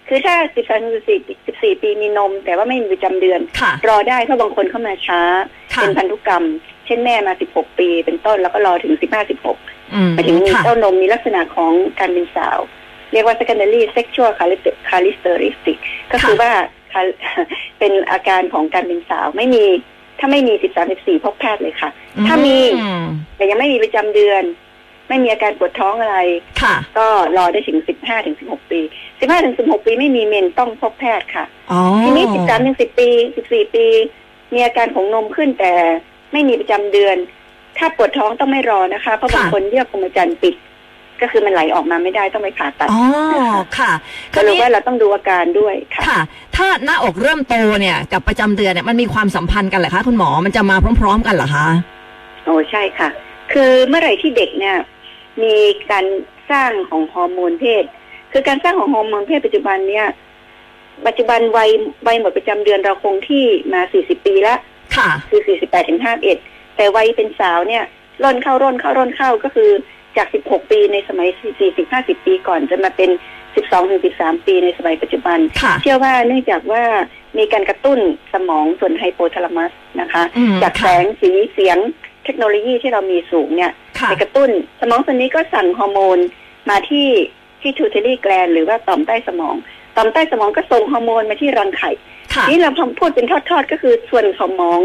[0.08, 5.20] คือถ้า13ถึง14 14ปีมีนม แต่ว่าไม่มีประจำเดือนค่ะรอได้เพราะบางคนเข้ามาช้า
[5.74, 6.44] ค่ะเป็นพันธุกรรม
[6.86, 12.58] เช่นแม่มา16ปี เป็นต้นแล้วก็รอถึง15 16อืมหมายถึงมีค่ะเต้านมมีลักษณะของการเป็นสาว
[13.12, 15.78] เรียกว่า secondary sexual characteristic
[16.12, 16.50] ก็คือว่า
[17.78, 19.64] เป็นอาการของการเป็นสาวไม่มี
[20.24, 21.90] ถ้าไม่มี13 14พบแพทย์เลยค่ะ
[22.26, 23.04] ถ้ามีอืม
[23.36, 24.42] แต่ยังไม่มีประจำเดือน
[25.08, 26.18] ไม่มีอาการปวดท้องอะไร
[26.62, 33.08] ค่ะก็รอได้ถึง15ถึง16ปี15ถึง16ปีไม่มีเมนต้องพบแพทย์ค่ะอ๋อทีนี้13ถึง10ปี
[33.42, 33.86] 14ปี
[34.52, 35.72] มีอาการของนมขึ้นแต่
[36.32, 37.16] ไม่มีประจำเดือน
[37.78, 40.54] ถ้าปวดท้องต้องไม่รอนะคะ เพราะบางคนเรียกพรหมจรรย์ปิด
[41.22, 43.02] ก็คือมันไหลออกมาไม่ได้ต้องไปผ่าตัดอ๋อ
[43.78, 43.92] ค่ะ
[44.34, 46.20] ก็รู้ว่าเราต้องดูอาการด้วยค่ะค่ะ
[46.56, 51.66] ถ้าหน้าอกเริ่มโตเนี่ย กับประจำเดือนเนี่ยมันมีความสัมพันธ์กันเหรอคะคุณหมอมันจะมาพร้อม ๆ กันเหรอคะ
[52.44, 53.08] โอ้ใช่ค่ะ
[53.52, 54.76] คือเมื่อไหร่ที่เด็กเนี่ย
[55.42, 55.54] มี
[55.90, 56.04] การ
[56.50, 57.84] สร้างของฮอร์โมนเพศ
[58.32, 60.06] คือการสร้างของฮอร์โมนเพศปัจจุบันเนี่ย
[61.06, 61.70] ปัจจุบันวัย
[62.06, 64.54] วัยหมดประจำเดือนเราคงที่มา40ปีละ
[64.96, 66.00] ค่ะ คือ48ถึง
[66.38, 67.84] 51แต่วัยเป็นสาวเนี่ย
[68.24, 69.70] ร่นเข้าร่นเข้าร่นเข้าก็คือ
[70.16, 71.28] จาก 16 ปีในสมัย
[71.60, 73.10] 40 50 ปีก่อนจะมาเป็น
[73.54, 76.84] 12ถึง13 ปีในสมัยปัจจุบันค่ะเชื่อว่าเนื่องจากว่า
[77.38, 77.98] มีการกระตุ้น
[78.34, 81.78] สมองส่วนไฮโปทาลามัสนะคะอืมจากแสค่ะงสีเสียง
[82.24, 86.18] เทคโนโลยีที่เรามีสูงเนี่ยค่ะไปกระตุ้นสมองส่วนนี้ก็สั่งฮอร์โมน
[86.70, 87.08] มาที่
[87.62, 89.54] pituitary gland หรือว่าต่อมใต้สมอง
[89.96, 91.90] ต่อมใต้สมองก็ส่งฮอร์โมนมาที่รังไข่
[92.34, 92.70] ค่ะนี่เรา
[93.00, 94.80] พูดเป็นทอดๆ ก็คือส่วนสมอง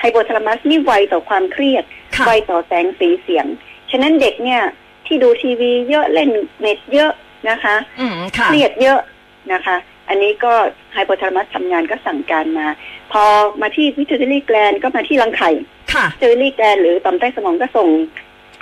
[0.00, 1.84] ไฮโปทาลามัสนี่ไวต่อความเครียด
[2.16, 3.46] ค่ะไวต่อแสงสีเสียง
[3.92, 4.62] ฉะนั้นเด็กเนี่ย
[5.06, 7.12] ที่ดูทีวีเยอะเล่นเน็ตเยอะ
[7.50, 9.00] นะคะอืมค่ะเครียดเยอะ
[9.52, 9.76] นะคะ
[10.08, 10.52] อันนี้ก็
[10.92, 12.66] ไฮโปทาลามัสทำงานก็สั่งการมา
[13.12, 13.24] พอ
[13.60, 15.50] มาที่ pituitary gland ก็มาที่รังไข่
[15.94, 17.88] ค่ะ pituitary gland หรือต่อมใต้สมองก็ส่ง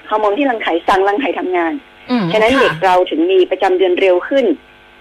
[0.08, 1.72] ฮอร์โมนที่รังไข่สั่งรังไข่ทำงาน
[2.10, 4.46] อืมฉะนั้นค่ะเด็กเราถึงมีประจำเดือนเร็วขึ้น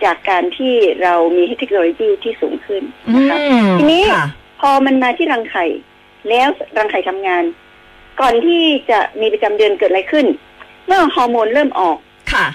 [0.04, 4.26] จากการที่เรามีเทคโนโลยีที่สูงขึ้นอืมนะคะทีนี้ค่ะ
[4.62, 5.66] พอมันมาที่รังไข่
[6.30, 7.44] แล้วรังไข่ทำงาน
[8.22, 10.26] ก่อนที่จะมีประจำเดือนเกิดอะไรขึ้น
[10.86, 11.98] เมื่อฮอร์โมนเริ่มออก
[12.34, 12.46] ค่ะ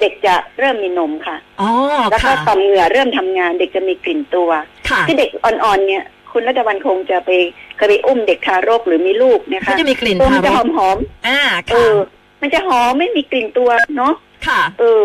[0.00, 1.70] เด็กจะเริ่มมีนมค่ะอ๋อ
[2.10, 4.50] แล้วก็ค่ะต่อมเหงื่อเริ่มทำงาน เด็กจะมีกลิ่นตัว
[4.90, 7.30] ค่ะที่เด็กอ่อนๆเนี่ย คุณรัตวันคงจะไป
[7.76, 11.94] เคยไปอุ้มเด็กทารกหรือมีลูกเนะก็คะจะมีกลิ่นตัวมัทานรจะหกอมหอมอ่าๆเอค่ะอ
[12.40, 14.14] มันจะหอมไม่มีกลิ่นตัวเนาะ
[14.46, 15.04] ค่ะ เออ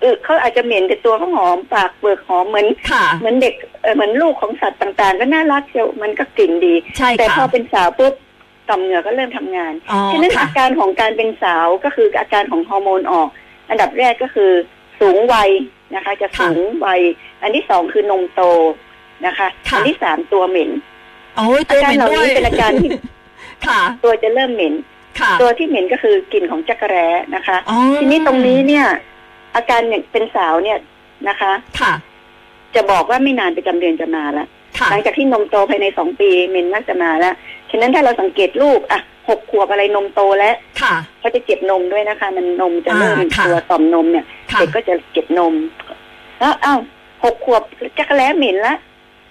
[0.00, 8.14] เออเขาอาจจะเหม็นแต่ตัวเขาหอมปากเปลือกหอมเหมือนค่ะเหมือนเด็กเออเหมือนลูกของสัตว์ต่างๆ ก็น่ารักเชียวมันก็กลิ่นดีใช่แต่พค่ะอเป็นสาวปุ๊บ
[8.68, 13.28] ต่อมเหงื่อก็เริ่มทำงานอ๋อฉะนั้นค่ะอาการของการเป็นสาวก็คืออาการของฮอร์โมนออก
[13.68, 14.50] อันดับแรกก็คือ
[15.00, 15.50] สูงวัย
[15.94, 17.00] นะคะ จะสูงวัย
[17.42, 18.42] อันที่สองคือนมโต
[19.26, 20.70] นะคะค่ะอัที่สามตัวเหม็น
[21.36, 22.90] โอ้ยตัวอาการเหม็นเหล่าด้วนี้ยเป็นอาการที่
[23.66, 24.74] ค่ะตัวจะเริ่มเหม็น
[25.20, 28.86] ค่ะตัวที่เหม็นก็คือกลิ่นของจักระแร้นะคะอ๋อทีนี้ตรงนี้เนี่ย
[29.56, 30.78] อาการเนี่ยเป็นสาวเนี่ย
[31.28, 31.92] นะคะ ค่ะ
[32.74, 34.55] จะบอกว่าไม่นานประจำเดือนจะมาแล้วค่ะ
[34.90, 37.34] หลังจากที่นมโตภายในสองปีเมนมักจะมาแล้ว
[37.70, 45.54] ฉะนั้นถ้าเราสังเกตลูกอะหกขวบอะไรนมโตแล้วค่ะเขาจะเจ็บนมด้วยนะคะ มันนมจะเริ่มอ่าค่ะตัวต่อมนมเนี่ยค่ะเด็กก็จะเจ็บนม
[46.38, 46.80] แล้วอ้าว
[47.24, 47.62] หกขวบ
[47.98, 48.74] จักรแล้เหม็นละ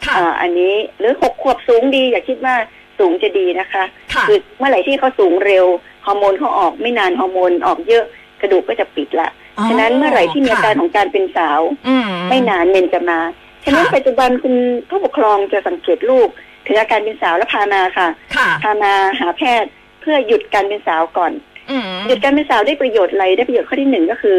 [0.06, 2.56] ค่ะอ่าอันนี้หรือหกขวบสูงดี อย่าคิดว่า
[3.00, 5.66] สูงจะดีนะคะค่ะคือเมื่อไหร่ที่เขาสูงเร็ว
[6.06, 8.04] ฮอร์โมนเขาออกไม่นานฮอร์โมนออกเยอะ
[8.42, 13.20] กระดูกก็จะปิดละอ๋อฉะนั้นเมื่อไหร่ที่มีอาการค่ะของการเป็นสาวอืมไม่นานเมนจะมา
[13.66, 14.56] ฉะนั้นค่ะปัจจุบันคุณ
[14.90, 16.30] ผู้ปกครองจะสังเกตลูก
[16.68, 19.70] ถึงอาการเป็นสาวแล้วพามาค่ะค่ะ พามาหาแพทย์
[20.02, 21.32] เพื่อหยุดการเป็นสาวก่อน
[21.70, 24.38] อืมหยุดการเป็นสาวได้ประโยชน์อะไรได้ประโยชน์ข้อที่หนึ่งก็คือ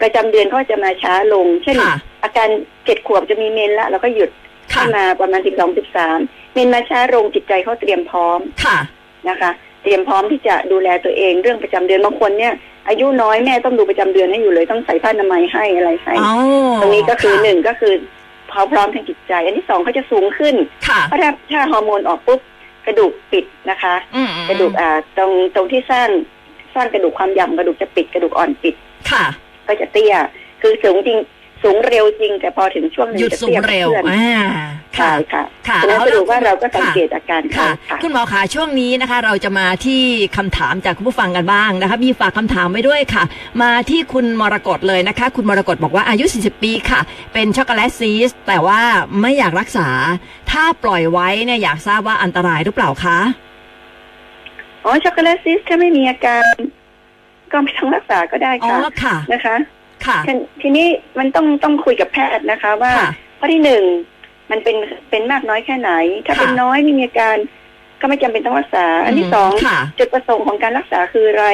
[0.00, 2.48] ประจำเดือนเขาจะมาช้าลง เช่นค่ะอาการ
[2.84, 4.30] เจ็ดขวบจะมีเมนละแล้วก็หยุด
[4.74, 6.18] ค่ะขึ้นมาประมาณสิบสองสิบสาม
[6.54, 8.78] เมนมาช้าลงจิตใจเขาเตรียมพร้อมค่ะ
[9.28, 9.50] นะคะ
[9.82, 12.54] เตรียมพร้อมที่จะดูแลตัวเองเรื่องประจำเดือนบางคนเนี่ย
[12.88, 16.34] อายุน้อยแม่ต้องดูประจำเดือนให้อยู่เลยต้องใส่ผ้าอนามัยให้อะไรให้อ๋อ
[16.80, 17.94] ตรงนี้ก็คือค่ะหนึ่งก็คือ
[18.50, 20.54] พร้อมพร้อมทางจิตใจ อันที่สองเขาจะสูงขึ้น
[20.88, 22.40] ค่ะเพราะถ้าถ้าฮอร์โมนออกปุ๊บ
[22.86, 26.08] กระดูกปิดนะคะอืมกระดูกอ่าตรงตรงที่สร้าง
[26.74, 28.74] สร้างกระดูกความยำกระดูกจะปิดกระดูกอ่อนปิด
[29.10, 29.24] ค่ะ
[29.66, 30.14] ก็จะเตี้ย
[30.62, 31.18] คือสูงจริง
[31.62, 34.66] สูงเร็วจริง แต่พอถึงช่วงหนึงหยุดจะสูเตี้งยกว่าเร็วเพื่อนอ่า
[34.96, 40.02] ใช่ค่ะค่ะค่ะฉะนั้นแล้วสรุปว่าเราก็สังค่ะเกตอาการเขาค่ะค่ะคุณหมอคะช่วงนี้นะคะ เราจะมาที่
[40.36, 43.22] คำถามจากคุณผู้ฟังกันบ้างนะคะ มีฝากคำถามไว้ด้วยค่ะ
[43.62, 47.00] มาที่คุณมรกตเลยนะคะ คุณมรกตบอกว่าอายุ 40 ปีค่ะ
[47.32, 48.80] เป็น chocolate cyst แต่ว่า
[49.20, 49.88] ไม่อยากรักษา
[50.50, 53.18] ถ้าปล่อยไว้เนี่ยอยากทราบว่าอันตรายหรือเปล่าคะ
[54.84, 56.42] อ๋อ chocolate cyst ถ้าไม่มีอาการ
[57.52, 59.56] ก็ไม่ต้องรักษาก็ได้อ๋อค่ะค่ะนะคะ
[60.06, 60.32] ค่ะที
[60.62, 60.86] ทีนี้
[61.18, 63.82] มันต้องต้องคุยกับแพทย์นะคะ ว่าค่ะข้อที่หนึ่ง
[64.50, 64.76] มันเป็น
[65.10, 65.90] เป็นมากน้อยแค่ไหน
[66.26, 67.36] ถ้าค่ะเป็นน้อยไม่มีอาการ
[68.00, 71.46] ก็ไม่จำเป็นต้องรักษา อันที่สองค่ะจุดประสงค์ของการรักษาคืออะไร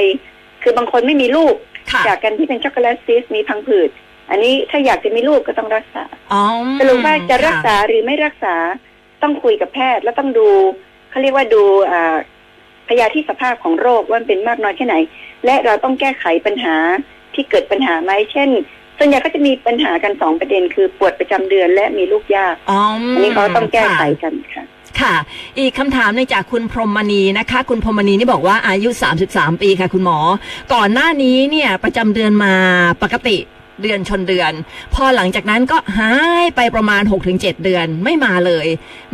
[0.62, 1.54] คือบางคนไม่มีลูก
[1.92, 3.90] ค่ะจากการที่เป็นช็อกโกแลตซิสมีพังผืด
[4.30, 6.42] อันนี้ถ้าอยากจะมีลูกก็ต้องรักษาอ๋อ
[6.80, 8.54] สรุปว่าจะรักษาค่หรือไม่รักษา
[9.22, 10.48] ต้องคุยกับแพทย์แล้วต้องดู
[11.10, 12.16] เขาเรียกว่าดูอ่า
[12.88, 14.96] พยาธิสภาพของโรคว่ามันเป็นมากน้อยแค่ไหน
[15.44, 16.76] และเราต้องแก้ไขปัญหา
[17.36, 18.50] ที่เกิดปัญหาไหมเช่น
[18.98, 24.64] ส่วนใหญ่ก็จะมีปัญหากันสองประเด็นคือปวดประจำเดือนและมีลูกยากอ๋ออัอันนี้เขาต้องแก้ไขกันค่ะ
[25.00, 25.14] ค่ะ
[25.58, 28.88] อีกคำถามหนึงจากคุณพรหมณีนะคะ คุณพรหมณีนี่บอกว่าอายุ
[29.30, 30.18] 33 ปีค่ะ คุณหมอ
[30.74, 32.54] ก่อนหน้านี้เนี่ยประจำเดือนมา
[33.02, 33.36] ปกติ
[33.82, 34.52] เดือนชนเดือน
[34.94, 36.12] พอหลังจากนั้นก็หา
[36.44, 38.66] ยไปประมาณ 6-7 เดือนไม่มาเลย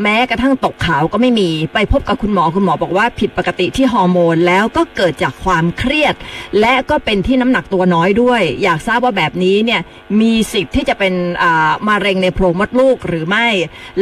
[0.03, 6.15] แม้กระทั่งตกขาวก็ไม่มี ไปพบกับคุณหมอคุณหมอบอกว่าผิดปกติที่ฮอร์โมนแล้วก็เกิดจากความเครียด
[6.61, 9.81] และก็เป็นที่น้ำหนักตัวน้อยด้วย อยากทราบว่าแบบนี้เนี่ย
[10.21, 13.47] มีสิทธิ์ที่จะเป็นอ่ามะเร็งในโพรงมดลูกหรือไม่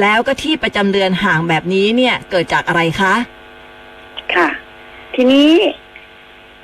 [0.00, 3.14] แล้วก็ที่ประจำเดือนห่างแบบนี้เนี่ยเกิดจากอะไรคะ
[4.34, 4.48] ค่ะ
[5.14, 5.52] ทีนี้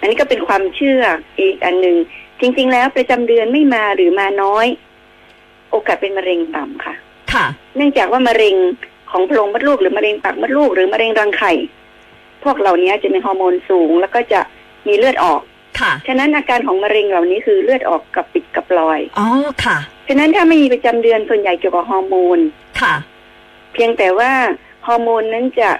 [0.00, 1.02] อันนี้ก็เป็นความเชื่อ
[1.40, 1.96] อีกอันหนึ่ง
[2.40, 4.66] จริง ๆ แล้วประจำเดือนไม่มาหรือมาน้อย
[5.70, 6.94] โอกาสเป็นมะเร็งต่ำค่ะ
[7.32, 8.54] ค่ะ เนื่องจากว่ามะเร็ง
[9.10, 11.52] ของโพรงมดลูกหรือมะเร็งปากมดลูกหรือมะเร็งรังไข่
[12.44, 14.40] พวกเหล่านี้จะมีฮอร์โมนสูง แล้วก็จะ
[14.86, 15.40] มีเลือดออก
[15.80, 19.28] ค่ะ ฉะนั้นอาการของมะเร็งเหล่านี้คือเลือดออกกับปิดกับลอย อ๋อ
[19.64, 22.38] ค่ะ ฉะนั้นถ้าไม่มีประจำเดือนส่วนใหญ่เกี่ยวกับฮอร์โมน
[22.80, 22.94] ค่ะ
[23.72, 24.32] เพียงแต่ว่า
[24.86, 25.70] ฮอร์โมนนั้นจะ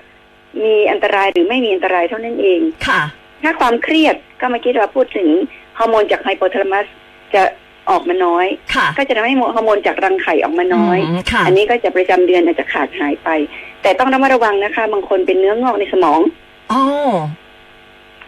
[0.65, 3.03] มีอันตรายหรือไม่มีอันตรายเท่านั้นเอง ค่ะ
[3.43, 5.29] ถ้าความเครียดก็เมื่อกี้เราพูดถึง
[5.79, 6.87] ฮอร์โมนจากไฮโปทาลามัส
[7.35, 7.43] จะ
[7.91, 13.29] ออกมาน้อยค่ะก็จะทำให้ฮอร์โมนจากรังไข่ออกมาน้อยมค่ะอันนี้ก็จะประจำเดือนอาจจะขาดหายไป
[13.83, 16.21] แต่ต้องระมัดระวังนะคะ บางคนเป็นเนื้องอกในสมอง
[16.73, 16.83] อ๋อ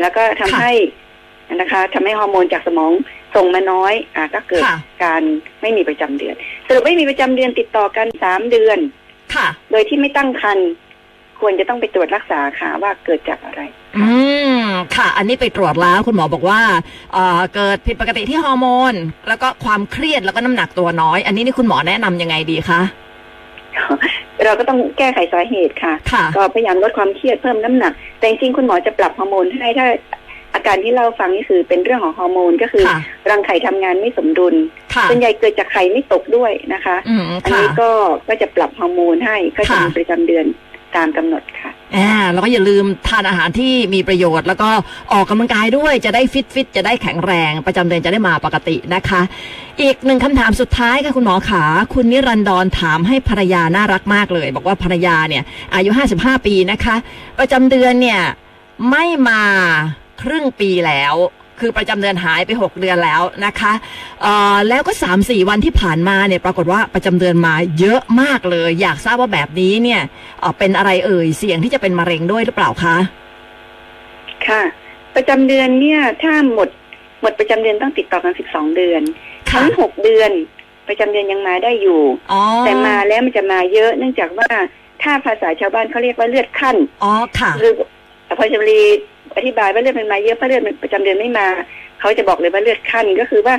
[0.01, 0.73] แล้วก็ทำค่ะให้
[1.55, 2.93] นะคะทำให้ฮอร์โมนจากสมอง
[3.35, 5.23] ส่งมาน้อย อ่าก็เกิดค่ะการ
[5.63, 6.35] ไม่มีประจำเดือน
[6.67, 8.79] สรุปไม่มีประจำเดือนติดต่อกันสามเดือน
[9.35, 10.69] ค่ะโดยที่ไม่ตั้งครรภ์
[11.41, 13.61] ควรจะต้องไปตรวจรักษาค่ะว่าเกิดจากอะไร
[13.97, 14.05] อื
[14.59, 14.63] ม
[14.97, 16.61] ค่ะ อันนี้ไปตรวจแล้วคุณหมอบอกว่า
[17.13, 18.95] เอ่อเกิดผิดปกติที่ฮอร์โมน
[19.29, 22.81] แล้วก็ความเครียดแล้วก็น้ำหนักตัวน้อย อันนี้นี่คุณหมอแนะนำยังไงดีคะ
[24.45, 29.87] เราก็ต้องแก้ไขสาเหตุค่ะ ค่ะ ก็พยายามลดความเครียดเพิ่มน้ำหนัก แต่จริงๆคุณหมอจะปรับฮอร์โมนให้ถ้า
[30.55, 32.99] อาการที่เล่าฟังนี่คือเป็นเรื่องของฮอร์โมนก็คือค่ะ
[33.31, 34.55] รังไข่ทำงานไม่สมดุล
[34.95, 37.91] ค่ะส่วนใหญ่เกิดจากไข่ไม่ตกด้วยนะคะ อืมอันค่ะ นี้ก็
[38.29, 40.47] ก็จะปรับฮอร์โมนให้ก็จะค่ะ มีประจำเดือน
[40.97, 44.69] ตามกำหนดค่ะอ่าแล้วก็อย่าลืมทานอาหารที่มีประโยชน์ แล้วก็
[45.13, 49.21] ออกกำลังกายด้วยจะได้ฟิตฟิตจะได้แข็งแรง ประจำเดือนจะได้มาปกตินะคะ
[49.83, 55.43] อีกหนึ่งคำถามสุดท้ายค่ะคุณหมอขาคุณนิรันดรถามให้ภรรยาน่ารักมากเลย บอกว่าภรรยาเนี่ย
[55.75, 56.97] อายุ 55 ปีนะคะ
[57.39, 58.21] ประจำเดือนเนี่ย
[58.91, 59.43] ไม่มา
[60.23, 61.15] ครึ่งปีแล้ว
[61.61, 63.73] คือประจำเดือนหายไป 6 เดือนแล้วนะคะ
[64.23, 70.01] เอ่อแล้วก็ 3-4 วันที่ผ่านมาเนี่ยปรากฏว่าประจำเดือนมาเยอะมากเลย อยากทราบว่าแบบนี้เนี่ย
[70.41, 72.97] เอ่อเป็นอะไรเอ่ยเสี่ยงที่จะเป็นมะเร็งด้วยหรือเปล่าคะ
[74.47, 74.63] ค่ะ
[75.17, 76.69] ประจำเดือนเนี่ยถ้าหมด
[77.21, 79.03] หมดประจำเดือนต้องติดต่อกัน 12 เดือน
[79.51, 80.31] ค่ะทั้งหกเดือน
[80.89, 84.51] ประจำเดือนยังมาได้อยู่อ๋อแต่มาแล้วมันจะมาเยอะเนื่องจากว่า
[85.03, 87.73] ถ้าภาษาชาวบ้านเขาเรียกว่าเลือดขั้นอ๋อค่ะคือ
[88.39, 88.81] พอชมรี
[89.37, 91.47] อธิบายว่าเลือดมันมาเยอะเพราะเลือดมันประจำเดือนไม่มา
[92.01, 93.55] เขาจะบอกเลยว่าเลือดขั้นก็คือว่า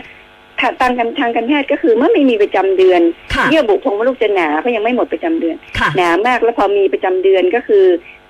[0.60, 3.02] ถ้าตามกันทางการแพทย์ก็คือเมื่อไม่มีประจำเดือน
[3.36, 7.86] ค่ะเยื่อบุโพรงมดลูกจะหนาเพราะยังไม่หมดประจำเดือนค่ะหนามากแล้วพอมีประจำเดือนก็คือ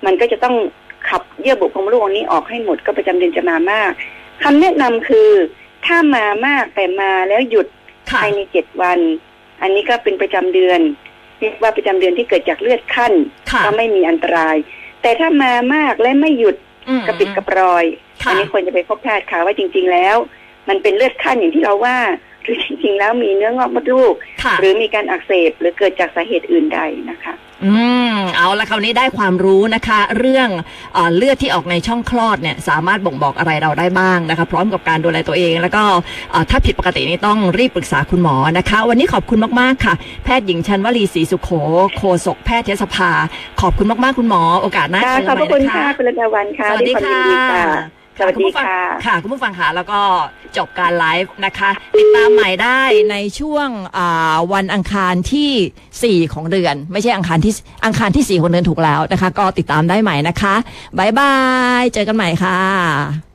[0.06, 0.56] มันก็จะต้อง
[1.08, 3.90] ขับเยื่อบุโพรงมดลูกอันนี้ออกให้หมดก็ประจำเดือนจะมามาก
[4.42, 5.30] คำแนะนำคือ
[5.86, 7.66] ถ้ามามากแต่มาแล้วหยุด
[8.10, 8.98] ค่ะภายในเจ็ดวัน
[9.62, 10.80] อันนี้ก็เป็นประจำเดือน
[11.38, 13.12] เรียกว่าประจำเดือนที่เกิดจากเลือดขั้น
[13.50, 14.56] ค่ะก็ไม่มีอันตราย
[15.02, 16.67] แต่ถ้ามามากและไม่หยุดอืม
[17.06, 17.84] กระปิดกระปรอย
[18.22, 20.16] ค่ะอันี้ควรจะไปพบแพทย์ค่ะว่าจริง ๆ แล้ว
[20.68, 21.98] มันเป็นเลือดขั้นอย่างที่เราว่า
[22.48, 27.72] รือจริง ๆ แล้วมีเนื้องอกมดลูกค่ะหรือมีการอักเสบหรือเกิดจากสาเหตุอื่นใดนะคะ อื
[28.10, 30.48] มเอาละคราวนี้ได้ความรู้นะคะ เรื่อง
[30.94, 35.82] เออเลือดที่ออกในช่องคลอดเนี่ยสามารถบ่งบอกอะไรเราได้บ้างนะคะ พร้อมกับการดูแลตัวเอง แล้วก็
[36.30, 39.94] เอ่อถ้าผิดปกตินี่ต้องรีบปรึกษาคุณหมอนะคะ วันนี้ขอบคุณมากๆค่ะ
[40.24, 41.50] แพทย์หญิงชันวลีศรีสุโข
[41.96, 43.10] โฆษกแพทยสภา
[43.60, 50.00] ขอบคุณมากๆคุณหมอโอกาสหน้าค่ะเจอขอบกันพใหม่ระคุณนะค่ะคะคุณระดาวันค่ะสวัสดีด้วยความค่ะยินดีค่ะ สวัสดีณผู้ฟังค่ะ ค่ะ คุณผู้ฟังค่ะ แล้วก็
[50.56, 57.52] จบการไลฟ์นะคะ ติดตามใหม่ได้ในช่วงอ่าวันอังคารที่ 4 ของเดือน ไม่ใช่อังคารที่
[57.84, 60.54] อังคารที่ 4 ของเดือนถูกแล้วนะคะ ก็ติดตามได้ใหม่นะคะ
[60.98, 61.32] บายบา
[61.80, 63.27] ย เจอกันใหม่ค่ะ